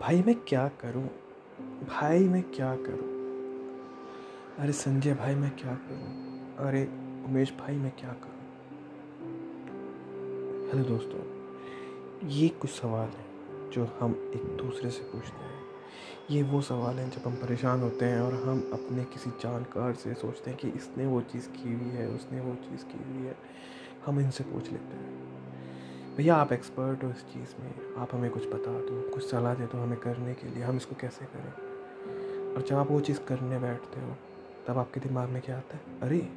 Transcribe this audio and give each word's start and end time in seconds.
भाई, 0.00 0.22
मैं 0.22 0.34
क्या 0.34 0.68
करूँ? 0.68 1.08
भाई, 1.88 2.28
मैं 2.28 2.42
क्या 2.42 2.76
करूँ? 2.76 3.08
अरे 4.58 4.72
संजय 4.72 5.14
भाई, 5.14 5.34
मैं 5.34 5.56
क्या 5.56 5.74
करूँ? 5.74 6.56
अरे 6.56 6.84
उमेश 7.24 7.52
भाई, 7.52 7.76
मैं 7.76 7.92
क्या 7.98 8.12
करूँ? 8.12 8.42
हेलो 10.70 10.84
दोस्तों, 10.84 11.20
ये 12.28 12.48
कुछ 12.48 12.70
सवाल 12.70 13.08
हैं 13.08 13.26
जो 13.70 13.84
हम 14.00 14.32
एक 14.34 14.56
दूसरे 14.56 14.90
से 14.90 15.02
पूछते 15.02 15.44
हैं। 15.44 15.64
ये 16.30 16.42
वो 16.42 16.60
सवाल 16.60 16.94
हैं 16.94 17.10
जब 17.10 17.26
हम 17.26 17.34
परेशान 17.34 17.80
होते 17.80 18.04
हैं 18.04 18.20
और 18.20 18.34
हम 18.34 18.70
अपने 18.72 19.04
किसी 19.04 19.30
जानकार 19.30 19.94
से 19.94 20.14
सोचते 20.14 20.50
हैं 20.50 20.58
कि 20.58 20.68
इसने 20.68 21.06
वो 21.06 21.20
चीज़ 21.20 21.48
की 21.48 21.72
हुई 21.72 21.88
है, 21.88 22.08
उसने 22.08 22.40
वो 22.40 22.54
चीज़ 22.54 22.84
की 22.84 23.04
हुई 23.04 23.26
है, 23.26 23.36
हम 24.06 24.20
इनसे 24.20 24.44
पूछ 24.44 24.72
लेते 24.72 24.96
हैं। 24.96 25.37
भैया, 26.18 26.36
आप 26.36 26.52
एक्सपर्ट 26.52 27.04
हो 27.04 27.10
इस 27.10 27.16
चीज़ 27.16 27.62
में। 27.62 27.94
आप 27.96 28.14
हमें 28.14 28.30
कुछ 28.30 28.46
बता 28.46 28.72
दो, 28.72 29.10
कुछ 29.14 29.30
सलाह 29.30 29.54
दे 29.54 29.64
दो 29.64 29.78
हमें 29.78 29.98
करने 29.98 30.34
के 30.34 30.48
लिए, 30.48 30.62
हम 30.62 30.76
इसको 30.76 30.96
कैसे 31.00 31.24
करें? 31.24 31.52
और 32.54 32.62
जब 32.62 32.76
आप 32.76 32.90
वो 32.90 33.00
चीज़ 33.00 33.20
करने 33.20 33.58
बैठते 33.58 34.00
हो, 34.00 34.16
तब 34.66 34.78
आपके 34.78 35.00
दिमाग 35.00 35.28
में 35.28 35.42
क्या 35.42 35.58
आता 35.58 35.76
है? 35.76 36.00
अरे, 36.02 36.28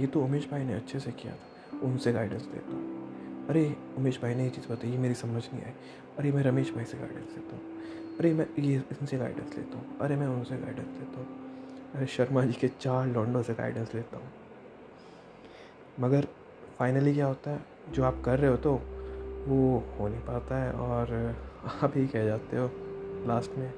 ये 0.00 0.06
तो 0.06 0.24
उमेश 0.24 0.50
भाई 0.50 0.64
ने 0.64 0.74
अच्छे 0.74 1.00
से 1.00 1.12
किया 1.12 1.34
था, 1.34 1.78
उनसे 1.78 2.12
गाइडेंस 2.12 2.42
देता 2.42 2.72
हूँ। 2.72 3.08
अरे, 3.48 3.76
उमेश 3.96 4.22
भाई 4.22 4.34
ने 4.34 4.44
ये 4.44 4.50
चीज़ 4.50 4.72
बताई, 4.72 4.90
ये 4.90 4.98
मेरी 4.98 5.14
समझ 5.14 5.48
नहीं 5.54 5.62
आई। 5.62 5.72
अरे, 6.18 6.32
मैं 6.32 6.42
रमेश 6.42 6.74
भाई 6.74 6.84
से 6.84 6.98
गाइडेंस 6.98 7.28
लेता 7.30 7.56
हूँ। 7.56 7.78
अरे, 8.18 8.34
मैं 8.34 8.48
ये, 8.58 8.76
इनसे 8.76 9.18
गाइडेंस 9.18 9.56
लेता 9.56 9.78
हूँ। 9.78 9.98
अरे, 9.98 10.16
मैं 10.16 10.26
उनसे 10.26 10.56
गाइडेंस 10.56 10.86
लेता 10.86 11.18
हूँ। 11.18 11.26
अरे, 11.94 12.06
शर्मा 12.06 12.44
जी 12.44 12.52
के 12.52 12.68
चार 12.68 13.06
लॉन्डों 13.06 13.42
से 13.42 13.54
गाइडेंस 13.54 13.94
लेता 13.94 14.16
हूँ। 14.16 14.26
मगर 16.00 16.28
फाइनली 16.78 17.14
क्या 17.14 17.26
होता 17.26 17.50
है? 17.50 17.60
जो 17.90 18.04
आप 18.04 18.22
कर 18.24 18.38
रहे 18.38 18.50
हो 18.50 18.56
तो 18.56 18.80
वो 19.48 19.84
हो 20.00 20.08
नहीं 20.08 20.20
पाता 20.20 20.56
है 20.56 20.72
और 20.72 21.36
आप 21.82 21.92
ही 21.96 22.06
कह 22.06 22.24
जाते 22.24 22.56
हो 22.56 22.70
लास्ट 23.26 23.58
में 23.58 23.72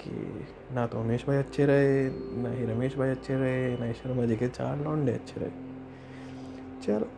कि 0.00 0.46
ना 0.74 0.86
तो 0.86 1.00
उमेश 1.00 1.26
भाई 1.26 1.36
अच्छे 1.36 1.66
रहे, 1.66 2.10
ना 2.42 2.50
ही 2.50 2.64
रमेश 2.64 2.96
भाई 2.96 3.10
अच्छे 3.10 3.34
रहे, 3.34 3.78
ना 3.78 3.84
ही 3.84 3.92
शर्मा 3.92 4.24
जी 4.24 4.36
के 4.36 4.48
चार 4.48 4.78
लौंडे 4.78 5.12
अच्छे 5.12 5.40
रहे। 5.40 5.50
चलो, 6.82 7.08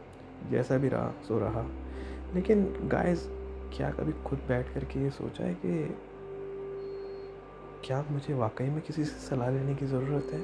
जैसा 0.51 0.79
भी 0.79 0.89
रहा, 0.89 1.15
सो 1.29 1.39
रहा। 1.39 1.67
लेकिन 2.35 2.65
गाइस 2.83 3.27
क्या 3.77 3.91
कभी 3.91 4.13
खुद 4.13 4.39
बैठ 4.49 4.75
कर 4.75 4.85
के 4.85 5.03
ये 5.03 5.11
सोचा 5.11 5.45
है 5.45 5.55
कि 5.55 5.97
क्या 7.85 8.05
मुझे 8.11 8.35
वाकई 8.35 8.65
में 8.65 8.81
किसी 8.81 9.05
से 9.05 9.29
सलाह 9.29 9.51
लेने 9.51 9.75
की 9.75 9.87
ज़रूरत 9.87 10.31
है? 10.33 10.41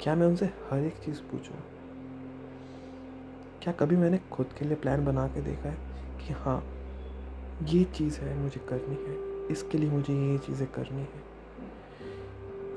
क्या 0.00 0.14
मैं 0.14 0.26
उनसे 0.26 0.46
हर 0.46 0.78
एक 0.78 0.94
चीज़ 0.96 1.20
पूछूँ? 1.20 1.75
क्या 3.66 3.72
कभी 3.74 3.96
मैंने 3.96 4.18
खुद 4.32 4.46
के 4.58 4.64
लिए 4.64 4.74
प्लान 4.74 5.04
बना 5.04 5.26
के 5.28 5.40
देखा 5.42 5.68
है 5.68 5.76
कि 6.18 6.32
हाँ 6.32 6.62
ये 7.62 7.82
चीज़ 7.84 8.18
है 8.20 8.36
मुझे 8.38 8.60
करनी 8.68 8.96
है, 8.96 9.14
इसके 9.52 9.78
लिए 9.78 9.90
मुझे 9.90 10.14
ये 10.14 10.36
चीज़ें 10.38 10.66
करनी 10.72 11.00
है? 11.00 11.22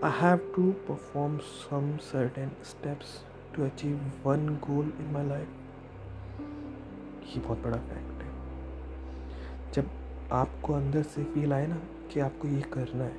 I 0.04 0.12
have 0.12 0.38
to 0.56 0.72
perform 0.88 1.38
some 1.38 1.95
certain 1.98 2.52
steps 2.64 3.14
to 3.56 3.66
achieve 3.66 4.00
one 4.26 4.48
goal 4.67 4.92
in 5.00 5.12
my 5.14 5.28
life 5.28 5.48
ये 7.28 7.42
बहुत 7.42 7.60
बड़ा 7.60 7.78
फैक्ट 7.78 8.23
है। 8.23 9.72
जब 9.73 9.92
आपको 10.32 10.73
अंदर 10.73 11.04
से 11.04 11.23
फील 11.23 11.54
आए 11.54 11.67
ना 11.67 11.80
कि 12.14 12.20
आपको 12.20 12.48
ये 12.48 12.62
करना 12.73 13.04
है, 13.04 13.17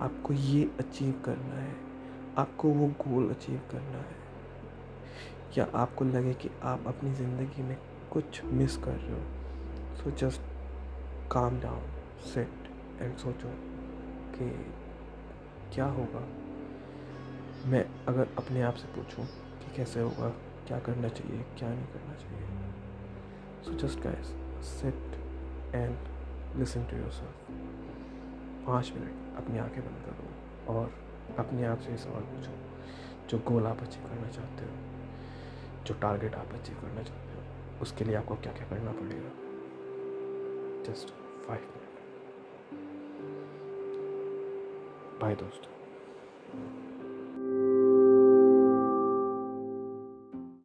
आपको 0.00 0.32
ये 0.32 0.68
अचीव 0.80 1.22
करना 1.24 1.54
है, 1.54 1.76
आपको 2.38 2.68
वो 2.70 2.88
गोल 3.06 3.30
अचीव 3.30 3.60
करना 3.70 3.98
है 3.98 4.23
या 5.58 5.66
आपको 5.74 6.04
लगे 6.04 6.32
कि 6.34 6.50
आप 6.62 6.86
अपनी 6.86 7.12
ज़िंदगी 7.14 7.62
में 7.62 7.76
कुछ 8.10 8.42
मिस 8.44 8.76
कर 8.76 8.92
रहे 8.92 9.12
हो? 9.12 9.96
So 9.96 10.10
just 10.10 10.40
calm 11.32 11.60
down 11.60 11.82
sit 12.24 13.02
and 13.02 13.16
सोचो 13.16 13.48
कि 14.34 14.48
क्या 15.74 15.84
होगा? 15.84 16.20
मैं 17.70 17.84
अगर 18.08 18.28
अपने 18.38 18.62
आप 18.62 18.74
से 18.74 18.88
पूछूँ 18.88 19.24
कि 19.24 19.74
कैसे 19.76 20.00
होगा, 20.00 20.28
क्या 20.66 20.78
करना 20.78 21.08
चाहिए, 21.08 21.44
क्या 21.58 21.68
नहीं 21.68 21.86
करना 21.86 22.14
चाहिए। 22.14 22.42
So 23.64 23.86
just 23.86 24.00
guys 24.00 24.26
sit 24.66 25.74
and 25.74 26.58
listen 26.58 26.84
to 26.84 26.96
yourself 27.10 28.66
पाँच 28.66 28.92
मिनट 28.94 29.36
अपनी 29.36 29.58
आँखें 29.58 29.80
बंद 29.84 30.04
करो 30.06 30.74
और 30.74 30.92
अपने 31.38 31.64
आप 31.64 31.78
से 31.78 31.90
ये 31.90 31.96
सवाल 31.96 32.22
पूछो, 32.22 32.52
जो 33.28 33.38
गोल 33.48 33.66
आप 33.66 33.82
अचीव 33.82 34.08
करना 34.08 34.28
चाहते 34.28 34.64
हो। 34.64 34.93
जो 35.84 35.94
टारगेट 35.94 36.34
आप 36.34 36.52
अचीव 36.52 36.76
करना 36.76 37.02
चाहते 37.02 37.34
हो, 37.34 37.82
उसके 37.82 38.04
लिए 38.04 38.14
आपको 38.14 38.34
क्या 38.34 38.52
क्या 38.52 38.68
करना 38.68 38.92
पड़ेगा? 38.92 39.30
जस्ट 40.82 41.08
फाइव 41.44 41.60
मिनट 41.60 41.84
बाय 45.20 45.34
दोस्तों. 45.34 46.83